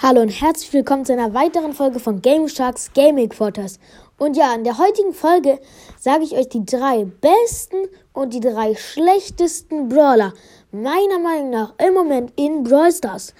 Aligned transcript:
Hallo 0.00 0.20
und 0.20 0.28
herzlich 0.28 0.72
willkommen 0.72 1.04
zu 1.04 1.12
einer 1.12 1.34
weiteren 1.34 1.72
Folge 1.72 1.98
von 1.98 2.22
Game 2.22 2.48
Sharks 2.48 2.92
Gaming 2.94 3.30
Quarters. 3.30 3.80
Und 4.16 4.36
ja, 4.36 4.54
in 4.54 4.62
der 4.62 4.78
heutigen 4.78 5.12
Folge 5.12 5.58
sage 5.98 6.22
ich 6.22 6.36
euch 6.36 6.48
die 6.48 6.64
drei 6.64 7.04
besten 7.04 7.78
und 8.12 8.32
die 8.32 8.38
drei 8.38 8.76
schlechtesten 8.76 9.88
Brawler 9.88 10.34
meiner 10.70 11.18
Meinung 11.18 11.50
nach 11.50 11.74
im 11.84 11.94
Moment 11.94 12.32
in 12.36 12.62
Brawl 12.62 12.92
Stars. 12.92 13.34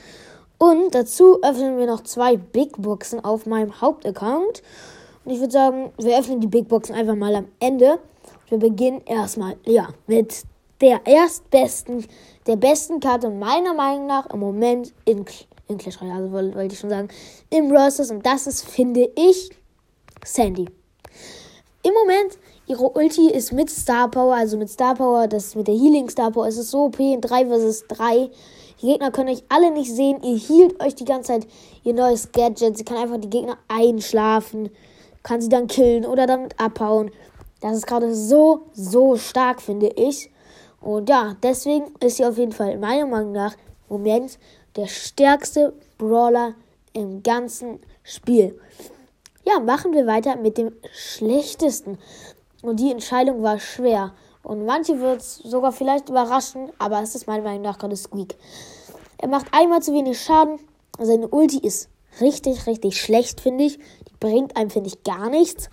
Und 0.59 0.97
dazu 0.97 1.41
öffnen 1.43 1.79
wir 1.79 1.87
noch 1.87 2.03
zwei 2.03 2.37
Big 2.37 2.73
Boxen 2.77 3.25
auf 3.25 3.47
meinem 3.47 3.81
Hauptaccount. 3.81 4.65
Und 5.25 5.33
ich 5.33 5.39
würde 5.39 5.53
sagen, 5.53 5.93
wir 5.97 6.19
öffnen 6.19 6.41
die 6.41 6.49
Big 6.49 6.67
Boxen 6.67 6.97
einfach 6.97 7.15
mal 7.15 7.37
am 7.37 7.47
Ende. 7.61 8.01
Wir 8.49 8.59
beginnen 8.59 9.03
erstmal, 9.07 9.55
ja, 9.65 9.91
mit 10.09 10.43
der 10.81 11.07
erstbesten, 11.07 12.05
der 12.49 12.57
besten 12.57 12.99
Karte 12.99 13.31
meiner 13.31 13.75
Meinung 13.75 14.07
nach 14.09 14.27
im 14.31 14.41
Moment 14.41 14.93
in 15.05 15.25
in 15.69 15.79
Clash 15.79 16.01
Royale, 16.01 16.25
also 16.25 16.33
wollte 16.33 16.75
ich 16.75 16.79
schon 16.79 16.91
sagen, 16.91 17.09
im 17.51 17.71
Rosters. 17.71 18.11
Und 18.11 18.25
das 18.25 18.47
ist, 18.47 18.65
finde 18.65 19.11
ich, 19.17 19.51
Sandy. 20.25 20.67
Im 21.83 21.93
Moment, 21.95 22.39
ihre 22.67 22.91
Ulti 22.91 23.31
ist 23.31 23.53
mit 23.53 23.71
Star 23.71 24.11
Power, 24.11 24.35
also 24.35 24.57
mit 24.57 24.69
Star 24.69 24.95
Power, 24.95 25.29
das 25.29 25.55
mit 25.55 25.69
der 25.69 25.75
Healing 25.75 26.09
Star 26.09 26.31
Power, 26.31 26.47
es 26.47 26.57
ist 26.57 26.71
so 26.71 26.87
OP 26.87 26.99
in 26.99 27.21
3 27.21 27.47
vs 27.47 27.85
3. 27.89 28.31
Die 28.81 28.87
Gegner 28.87 29.11
können 29.11 29.31
euch 29.31 29.43
alle 29.49 29.71
nicht 29.73 29.93
sehen. 29.93 30.23
Ihr 30.23 30.37
hielt 30.37 30.81
euch 30.83 30.95
die 30.95 31.05
ganze 31.05 31.33
Zeit 31.33 31.47
ihr 31.83 31.95
neues 31.95 32.31
Gadget. 32.33 32.77
Sie 32.77 32.85
kann 32.85 32.97
einfach 32.97 33.19
die 33.19 33.31
Gegner 33.31 33.59
einschlafen, 33.67 34.71
kann 35.23 35.41
sie 35.41 35.49
dann 35.49 35.67
killen 35.67 36.05
oder 36.05 36.27
damit 36.27 36.59
abhauen. 36.61 37.11
Das 37.61 37.77
ist 37.77 37.87
gerade 37.87 38.15
so, 38.15 38.67
so 38.73 39.17
stark, 39.17 39.61
finde 39.61 39.89
ich. 39.97 40.31
Und 40.81 41.09
ja, 41.09 41.37
deswegen 41.43 41.87
ist 42.01 42.19
sie 42.19 42.25
auf 42.25 42.39
jeden 42.39 42.53
Fall 42.53 42.79
meiner 42.79 43.07
Meinung 43.07 43.33
nach 43.33 43.57
Moment 43.89 44.39
der 44.79 44.87
stärkste 44.87 45.75
Brawler 45.99 46.55
im 46.93 47.25
ganzen 47.25 47.81
Spiel. 48.05 48.59
Ja, 49.45 49.59
machen 49.59 49.93
wir 49.93 50.07
weiter 50.07 50.37
mit 50.37 50.57
dem 50.57 50.73
schlechtesten. 50.93 51.99
Und 52.63 52.79
die 52.79 52.93
Entscheidung 52.93 53.43
war 53.43 53.59
schwer. 53.59 54.15
Und 54.45 54.65
manche 54.65 55.01
wird 55.01 55.21
es 55.21 55.39
sogar 55.39 55.73
vielleicht 55.73 56.09
überraschen, 56.09 56.71
aber 56.79 57.03
es 57.03 57.17
ist 57.17 57.27
meiner 57.27 57.43
Meinung 57.43 57.63
nach 57.63 57.79
gerade 57.79 57.97
Squeak. 57.97 58.37
Er 59.19 59.27
macht 59.27 59.47
einmal 59.51 59.83
zu 59.83 59.93
wenig 59.93 60.21
Schaden. 60.23 60.61
Seine 61.01 61.27
Ulti 61.27 61.59
ist 61.59 61.89
richtig, 62.21 62.69
richtig 62.69 63.01
schlecht, 63.01 63.41
finde 63.41 63.65
ich. 63.65 63.79
Die 63.79 64.17
bringt 64.21 64.57
einem, 64.57 64.71
finde 64.71 64.91
ich, 64.91 65.03
gar 65.03 65.29
nichts. 65.29 65.71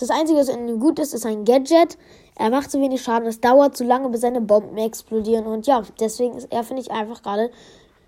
Das 0.00 0.08
Einzige, 0.08 0.38
was 0.38 0.48
in 0.48 0.66
ihm 0.66 0.80
gut 0.80 0.98
ist, 0.98 1.12
ist 1.12 1.26
ein 1.26 1.44
Gadget. 1.44 1.98
Er 2.34 2.48
macht 2.48 2.70
zu 2.70 2.80
wenig 2.80 3.02
Schaden, 3.02 3.28
es 3.28 3.40
dauert 3.40 3.76
zu 3.76 3.84
lange, 3.84 4.08
bis 4.08 4.22
seine 4.22 4.40
Bomben 4.40 4.78
explodieren. 4.78 5.46
Und 5.46 5.66
ja, 5.66 5.82
deswegen 6.00 6.36
ist 6.36 6.48
er, 6.50 6.64
finde 6.64 6.82
ich, 6.82 6.90
einfach 6.90 7.22
gerade 7.22 7.50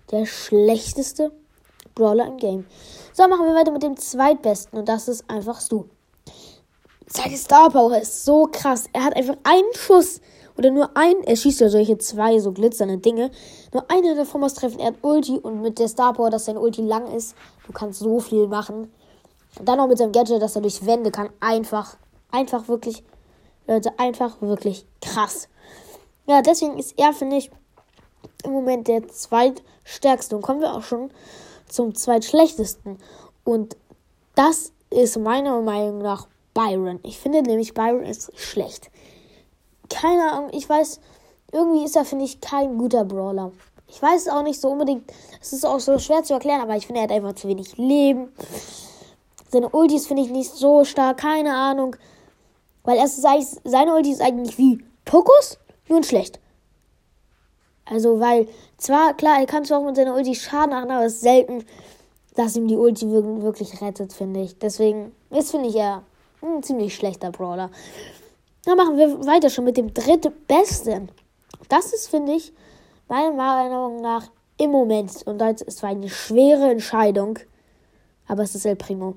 der 0.09 0.25
schlechteste 0.25 1.31
Brawler 1.93 2.25
im 2.25 2.37
Game. 2.37 2.65
So, 3.13 3.27
machen 3.27 3.45
wir 3.45 3.53
weiter 3.53 3.71
mit 3.71 3.83
dem 3.83 3.95
zweitbesten. 3.95 4.79
Und 4.79 4.89
das 4.89 5.07
ist 5.07 5.29
einfach 5.29 5.61
Stu. 5.61 5.85
Seine 7.05 7.37
Star 7.37 7.69
Power 7.69 8.01
ist 8.01 8.25
so 8.25 8.49
krass. 8.51 8.85
Er 8.91 9.03
hat 9.03 9.15
einfach 9.15 9.37
einen 9.43 9.73
Schuss 9.75 10.19
oder 10.57 10.71
nur 10.71 10.97
ein, 10.97 11.15
er 11.23 11.35
schießt 11.35 11.61
ja 11.61 11.69
solche 11.69 11.99
zwei 11.99 12.39
so 12.39 12.51
glitzernde 12.51 12.97
Dinge. 12.97 13.29
Nur 13.71 13.85
eine 13.89 14.15
davon 14.15 14.41
muss 14.41 14.55
treffen. 14.55 14.79
Er 14.79 14.87
hat 14.87 14.95
Ulti 15.03 15.37
und 15.37 15.61
mit 15.61 15.77
der 15.77 15.87
Star 15.87 16.13
Power, 16.13 16.31
dass 16.31 16.45
sein 16.45 16.57
Ulti 16.57 16.81
lang 16.81 17.05
ist, 17.13 17.35
du 17.67 17.73
kannst 17.73 17.99
so 17.99 18.19
viel 18.19 18.47
machen. 18.47 18.91
Und 19.59 19.67
dann 19.67 19.77
noch 19.77 19.87
mit 19.87 19.97
seinem 19.97 20.11
Gadget, 20.11 20.41
dass 20.41 20.55
er 20.55 20.61
durch 20.61 20.85
Wände 20.85 21.11
kann. 21.11 21.29
Einfach, 21.39 21.97
einfach 22.31 22.67
wirklich 22.67 23.03
Leute, 23.67 23.91
einfach 23.97 24.41
wirklich 24.41 24.85
krass. 25.01 25.47
Ja, 26.25 26.41
deswegen 26.41 26.77
ist 26.77 26.97
er, 26.97 27.13
finde 27.13 27.37
ich, 27.37 27.51
im 28.43 28.51
Moment 28.51 28.87
der 28.87 29.07
zweitstärkste. 29.07 30.35
Und 30.35 30.41
kommen 30.41 30.61
wir 30.61 30.73
auch 30.73 30.83
schon 30.83 31.11
zum 31.67 31.95
zweitschlechtesten. 31.95 32.97
Und 33.43 33.75
das 34.35 34.71
ist 34.89 35.17
meiner 35.17 35.61
Meinung 35.61 35.99
nach 35.99 36.27
Byron. 36.53 36.99
Ich 37.03 37.19
finde 37.19 37.41
nämlich, 37.41 37.73
Byron 37.73 38.03
ist 38.03 38.31
schlecht. 38.37 38.89
Keine 39.89 40.31
Ahnung, 40.31 40.49
ich 40.53 40.67
weiß, 40.67 40.99
irgendwie 41.51 41.83
ist 41.83 41.95
er, 41.95 42.05
finde 42.05 42.25
ich, 42.25 42.41
kein 42.41 42.77
guter 42.77 43.05
Brawler. 43.05 43.51
Ich 43.87 44.01
weiß 44.01 44.23
es 44.23 44.27
auch 44.29 44.43
nicht 44.43 44.59
so 44.59 44.69
unbedingt. 44.69 45.11
Es 45.39 45.53
ist 45.53 45.65
auch 45.65 45.79
so 45.79 45.99
schwer 45.99 46.23
zu 46.23 46.33
erklären, 46.33 46.61
aber 46.61 46.75
ich 46.75 46.87
finde, 46.87 47.01
er 47.01 47.03
hat 47.03 47.11
einfach 47.11 47.33
zu 47.33 47.47
wenig 47.47 47.77
Leben. 47.77 48.31
Seine 49.53 49.69
Ultis 49.69 50.07
finde 50.07 50.23
ich 50.23 50.31
nicht 50.31 50.51
so 50.51 50.83
stark, 50.83 51.17
keine 51.17 51.55
Ahnung. 51.55 51.95
Weil 52.83 52.97
er 52.97 53.05
ist, 53.05 53.21
seine 53.63 53.93
Ulti 53.93 54.11
ist 54.11 54.21
eigentlich 54.21 54.57
wie 54.57 54.83
Pokus, 55.05 55.59
nur 55.87 56.03
schlecht. 56.03 56.39
Also, 57.85 58.19
weil 58.19 58.47
zwar, 58.77 59.13
klar, 59.13 59.39
er 59.39 59.45
kann 59.45 59.63
zwar 59.63 59.79
auch 59.79 59.85
mit 59.85 59.95
seiner 59.95 60.15
Ulti 60.15 60.33
Schaden 60.33 60.71
machen, 60.71 60.89
aber 60.89 61.05
es 61.05 61.13
ist 61.13 61.21
selten, 61.21 61.65
dass 62.35 62.55
ihm 62.55 62.67
die 62.67 62.77
Ulti 62.77 63.07
wirklich 63.11 63.79
rettet, 63.79 64.11
finde 64.11 64.41
ich. 64.41 64.57
Deswegen 64.57 65.11
ist, 65.29 65.51
finde 65.51 65.69
ich, 65.69 65.75
er 65.75 66.01
ein 66.41 66.63
ziemlich 66.63 66.95
schlechter 66.95 67.31
Brawler. 67.31 67.69
Dann 68.65 68.77
machen 68.77 68.97
wir 68.97 69.25
weiter 69.27 69.51
schon 69.51 69.65
mit 69.65 69.77
dem 69.77 69.93
drittbesten. 69.93 71.09
Das 71.69 71.93
ist, 71.93 72.09
finde 72.09 72.33
ich, 72.33 72.53
meiner 73.07 73.33
Meinung 73.33 74.01
nach 74.01 74.31
im 74.57 74.71
Moment, 74.71 75.11
und 75.27 75.37
das 75.37 75.83
war 75.83 75.89
eine 75.89 76.09
schwere 76.09 76.71
Entscheidung, 76.71 77.37
aber 78.27 78.43
es 78.43 78.55
ist 78.55 78.65
El 78.65 78.77
Primo. 78.77 79.15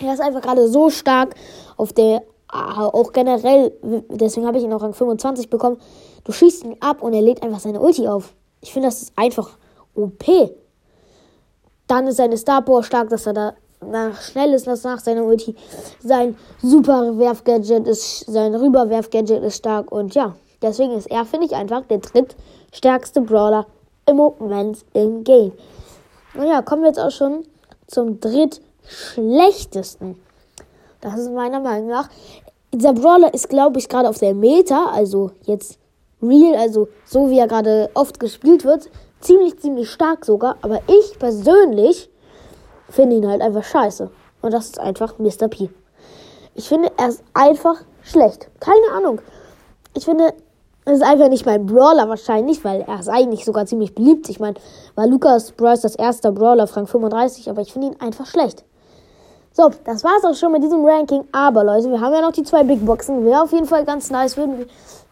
Er 0.00 0.14
ist 0.14 0.20
einfach 0.20 0.42
gerade 0.42 0.68
so 0.68 0.90
stark 0.90 1.34
auf 1.76 1.92
der 1.92 2.22
auch 2.50 3.12
generell, 3.12 3.76
deswegen 4.08 4.46
habe 4.46 4.56
ich 4.56 4.64
ihn 4.64 4.72
auch 4.72 4.82
Rang 4.82 4.94
25 4.94 5.50
bekommen. 5.50 5.76
Du 6.24 6.32
schießt 6.32 6.64
ihn 6.64 6.76
ab 6.80 7.02
und 7.02 7.12
er 7.12 7.20
lädt 7.20 7.42
einfach 7.42 7.60
seine 7.60 7.80
Ulti 7.80 8.08
auf. 8.08 8.32
Ich 8.62 8.72
finde, 8.72 8.88
das 8.88 9.02
ist 9.02 9.12
einfach 9.16 9.50
OP. 9.94 10.24
Dann 11.86 12.06
ist 12.06 12.16
seine 12.16 12.38
Star 12.38 12.62
Power 12.62 12.82
stark, 12.82 13.10
dass 13.10 13.26
er 13.26 13.34
da 13.34 13.52
nach 13.86 14.20
schnell 14.20 14.54
ist, 14.54 14.66
dass 14.66 14.82
nach 14.84 14.98
seiner 14.98 15.24
Ulti 15.24 15.54
sein 16.02 16.36
super 16.62 17.18
Werfgadget 17.18 17.86
ist, 17.86 18.20
sein 18.20 18.54
Rüberwerfgadget 18.54 19.42
ist 19.42 19.56
stark 19.56 19.92
und 19.92 20.14
ja, 20.14 20.34
deswegen 20.62 20.92
ist 20.92 21.10
er, 21.10 21.24
finde 21.24 21.46
ich, 21.46 21.54
einfach 21.54 21.82
der 21.86 21.98
drittstärkste 21.98 23.20
Brawler 23.20 23.66
im 24.06 24.16
Moment 24.16 24.84
im 24.94 25.22
Game. 25.22 25.52
Und 26.34 26.46
ja, 26.46 26.62
kommen 26.62 26.82
wir 26.82 26.88
jetzt 26.88 27.00
auch 27.00 27.10
schon 27.10 27.44
zum 27.86 28.20
drittschlechtesten. 28.82 30.20
Das 31.00 31.18
ist 31.18 31.30
meiner 31.30 31.60
Meinung 31.60 31.88
nach. 31.88 32.08
Dieser 32.72 32.92
Brawler 32.92 33.32
ist, 33.32 33.48
glaube 33.48 33.78
ich, 33.78 33.88
gerade 33.88 34.08
auf 34.08 34.18
der 34.18 34.34
Meta, 34.34 34.86
also 34.92 35.30
jetzt 35.44 35.78
real, 36.22 36.56
also 36.56 36.88
so 37.04 37.30
wie 37.30 37.38
er 37.38 37.46
gerade 37.46 37.90
oft 37.94 38.20
gespielt 38.20 38.64
wird, 38.64 38.90
ziemlich, 39.20 39.58
ziemlich 39.58 39.90
stark 39.90 40.24
sogar. 40.24 40.56
Aber 40.62 40.80
ich 40.86 41.18
persönlich 41.18 42.10
finde 42.90 43.16
ihn 43.16 43.28
halt 43.28 43.40
einfach 43.40 43.64
scheiße. 43.64 44.10
Und 44.42 44.52
das 44.52 44.66
ist 44.66 44.80
einfach 44.80 45.18
Mr. 45.18 45.48
P. 45.48 45.70
Ich 46.54 46.68
finde, 46.68 46.90
er 46.96 47.08
ist 47.08 47.22
einfach 47.34 47.76
schlecht. 48.02 48.48
Keine 48.60 48.92
Ahnung. 48.96 49.20
Ich 49.94 50.04
finde, 50.04 50.34
es 50.88 51.00
ist 51.00 51.02
einfach 51.02 51.28
nicht 51.28 51.44
mein 51.44 51.66
Brawler 51.66 52.08
wahrscheinlich, 52.08 52.64
weil 52.64 52.82
er 52.82 53.00
ist 53.00 53.08
eigentlich 53.08 53.44
sogar 53.44 53.66
ziemlich 53.66 53.94
beliebt. 53.94 54.28
Ich 54.28 54.40
meine, 54.40 54.54
war 54.94 55.06
Lukas 55.06 55.52
Bryce 55.52 55.82
das 55.82 55.94
erste 55.94 56.32
Brawler, 56.32 56.66
Frank 56.66 56.88
35, 56.88 57.50
aber 57.50 57.60
ich 57.60 57.72
finde 57.72 57.88
ihn 57.88 58.00
einfach 58.00 58.26
schlecht. 58.26 58.64
So, 59.52 59.70
das 59.84 60.04
war's 60.04 60.24
auch 60.24 60.34
schon 60.34 60.52
mit 60.52 60.62
diesem 60.62 60.84
Ranking. 60.84 61.24
Aber 61.32 61.64
Leute, 61.64 61.90
wir 61.90 62.00
haben 62.00 62.14
ja 62.14 62.20
noch 62.20 62.32
die 62.32 62.42
zwei 62.42 62.62
Big 62.62 62.86
Boxen. 62.86 63.24
Wäre 63.24 63.42
auf 63.42 63.52
jeden 63.52 63.66
Fall 63.66 63.84
ganz 63.84 64.10
nice. 64.10 64.36
Würden 64.36 64.58
wir 64.58 64.66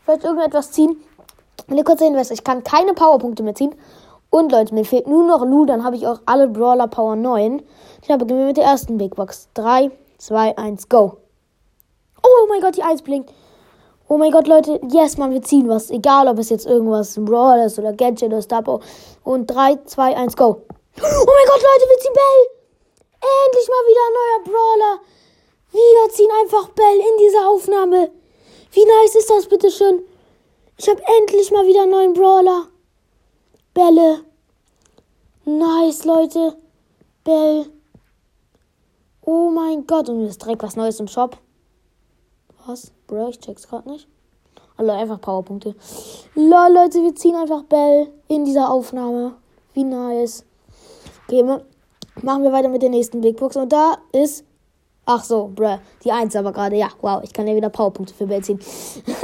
vielleicht 0.05 0.25
irgendetwas 0.25 0.71
ziehen. 0.71 0.97
Eine 1.69 1.83
kurze 1.83 2.05
Hinweis, 2.05 2.31
ich 2.31 2.45
kann 2.45 2.63
keine 2.63 2.95
Powerpunkte 2.95 3.43
mehr 3.43 3.55
ziehen. 3.55 3.75
Und 4.31 4.53
Leute, 4.53 4.73
mir 4.73 4.85
fehlt 4.85 5.09
nur 5.09 5.25
noch 5.25 5.45
Lu, 5.45 5.67
dann 5.67 5.85
habe 5.85 5.97
ich 5.97 6.07
auch 6.07 6.21
alle 6.27 6.49
Brawler 6.49 6.87
Power 6.87 7.17
9. 7.17 7.63
Ich 8.03 8.11
habe 8.11 8.25
beginnen 8.25 8.47
mit 8.47 8.57
der 8.57 8.65
ersten 8.65 8.99
Big 8.99 9.17
Box. 9.17 9.49
3, 9.55 9.91
2, 10.19 10.57
1, 10.57 10.89
go. 10.89 11.17
Oh 12.23 12.47
mein 12.49 12.61
Gott, 12.61 12.77
die 12.77 12.83
1 12.83 13.03
blinkt. 13.03 13.33
Oh 14.09 14.19
mein 14.19 14.31
Gott, 14.31 14.47
Leute, 14.47 14.81
yes, 14.93 15.17
man, 15.17 15.33
wir 15.33 15.43
ziehen 15.43 15.69
was. 15.69 15.91
Egal, 15.91 16.29
ob 16.29 16.39
es 16.39 16.51
jetzt 16.51 16.67
irgendwas 16.67 17.17
ein 17.17 17.25
Brawler 17.25 17.67
ist 17.67 17.79
oder 17.79 17.93
Gadget 17.93 18.33
oder 18.33 18.63
Power. 18.63 18.81
Und 19.25 19.47
3, 19.47 19.79
2, 19.85 20.17
1, 20.17 20.37
go. 20.37 20.45
Oh 20.45 21.01
mein 21.01 21.47
Gott, 21.47 21.63
Leute, 21.63 21.91
wir 21.91 21.99
ziehen 21.99 22.15
Bell. 22.15 22.57
Endlich 23.47 23.69
mal 23.69 23.85
wieder 23.91 24.05
ein 24.07 24.15
neuer 24.15 24.45
Brawler. 24.45 25.01
Wir 25.73 26.11
ziehen 26.13 26.31
einfach 26.41 26.69
Bell 26.71 26.99
in 26.99 27.19
dieser 27.19 27.49
Aufnahme. 27.49 28.11
Wie 28.73 28.85
nice 28.85 29.17
ist 29.17 29.29
das, 29.29 29.47
bitteschön? 29.47 30.03
Ich 30.79 30.89
habe 30.89 31.03
endlich 31.19 31.51
mal 31.51 31.67
wieder 31.67 31.83
einen 31.83 31.91
neuen 31.91 32.13
Brawler. 32.13 32.69
Bälle. 33.75 34.21
Nice, 35.45 36.05
Leute. 36.05 36.57
Bell. 37.25 37.67
Oh 39.23 39.51
mein 39.51 39.87
Gott. 39.87 40.09
Und 40.09 40.27
ist 40.27 40.43
direkt 40.43 40.63
was 40.63 40.77
Neues 40.77 41.01
im 41.01 41.09
Shop. 41.09 41.37
Was? 42.67 42.93
Bro, 43.07 43.29
ich 43.29 43.39
check's 43.39 43.69
gerade 43.69 43.89
nicht. 43.89 44.09
Also 44.77 44.93
einfach 44.93 45.21
Powerpunkte. 45.21 45.75
Lol, 46.35 46.73
Leute, 46.73 47.03
wir 47.03 47.15
ziehen 47.15 47.37
einfach 47.37 47.63
Bell 47.63 48.09
in 48.29 48.45
dieser 48.45 48.71
Aufnahme. 48.71 49.37
Wie 49.75 49.85
nice. 49.85 50.45
Okay, 51.27 51.43
Machen 52.23 52.43
wir 52.43 52.53
weiter 52.53 52.69
mit 52.69 52.83
der 52.83 52.91
nächsten 52.91 53.21
Big 53.21 53.37
Box. 53.37 53.57
Und 53.57 53.73
da 53.73 53.99
ist. 54.13 54.45
Ach 55.05 55.23
so, 55.23 55.51
bruh. 55.55 55.79
Die 56.03 56.11
1 56.11 56.35
aber 56.35 56.53
gerade. 56.53 56.77
Ja, 56.77 56.89
wow. 57.01 57.23
Ich 57.23 57.33
kann 57.33 57.47
ja 57.47 57.55
wieder 57.55 57.69
Powerpunkte 57.69 58.15
für 58.15 58.27
Bell 58.27 58.43
ziehen. 58.43 58.59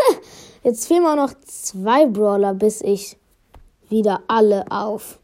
Jetzt 0.63 0.87
fehlen 0.87 1.03
mir 1.03 1.17
noch 1.17 1.33
zwei 1.45 2.07
Brawler, 2.07 2.55
bis 2.55 2.81
ich 2.83 3.17
wieder 3.89 4.21
alle 4.29 4.65
auf 4.71 5.19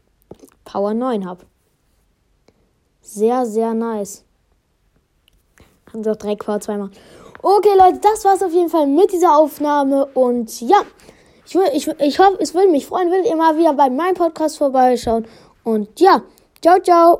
Power 0.65 0.93
9 0.93 1.25
habe. 1.25 1.45
sehr, 3.01 3.45
sehr 3.45 3.73
nice. 3.73 4.25
Kann 5.85 6.03
sie 6.03 6.11
auch 6.11 6.17
direkt 6.17 6.43
V2 6.43 6.77
machen. 6.77 6.91
Okay, 7.41 7.75
Leute, 7.77 7.99
das 7.99 8.25
war's 8.25 8.43
auf 8.43 8.51
jeden 8.51 8.69
Fall 8.69 8.85
mit 8.85 9.13
dieser 9.13 9.37
Aufnahme. 9.37 10.07
Und 10.13 10.59
ja, 10.61 10.81
ich, 11.45 11.55
ich, 11.73 11.87
ich 11.87 12.19
hoffe, 12.19 12.37
es 12.39 12.53
würde 12.53 12.69
mich 12.69 12.85
freuen, 12.85 13.09
würdet 13.09 13.27
ihr 13.27 13.35
mal 13.35 13.57
wieder 13.57 13.73
bei 13.73 13.89
meinem 13.89 14.15
Podcast 14.15 14.57
vorbeischauen. 14.57 15.25
Und 15.63 15.99
ja, 16.01 16.21
ciao, 16.61 16.79
ciao. 16.79 17.17